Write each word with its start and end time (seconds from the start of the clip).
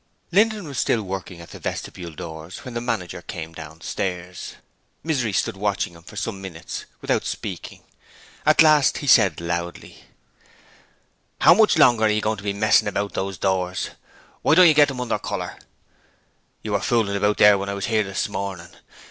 Linden 0.31 0.67
was 0.67 0.79
still 0.79 1.03
working 1.03 1.41
at 1.41 1.51
the 1.51 1.59
vestibule 1.59 2.13
doors 2.13 2.65
when 2.65 2.73
the 2.73 2.81
manager 2.81 3.21
came 3.21 3.53
downstairs. 3.53 4.55
Misery 5.03 5.31
stood 5.31 5.55
watching 5.55 5.93
him 5.93 6.01
for 6.01 6.15
some 6.15 6.41
minutes 6.41 6.85
without 7.01 7.23
speaking. 7.23 7.83
At 8.43 8.63
last 8.63 8.97
he 8.97 9.05
said 9.05 9.39
loudly: 9.39 10.05
'How 11.41 11.53
much 11.53 11.77
longer 11.77 12.05
are 12.05 12.09
you 12.09 12.19
going 12.19 12.37
to 12.37 12.43
be 12.43 12.51
messing 12.51 12.87
about 12.87 13.13
those 13.13 13.37
doors? 13.37 13.91
Why 14.41 14.55
don't 14.55 14.67
you 14.67 14.73
get 14.73 14.87
them 14.87 15.01
under 15.01 15.19
colour? 15.19 15.55
You 16.63 16.71
were 16.71 16.81
fooling 16.81 17.15
about 17.15 17.37
there 17.37 17.59
when 17.59 17.69
I 17.69 17.75
was 17.75 17.85
here 17.85 18.01
this 18.01 18.27
morning. 18.27 18.69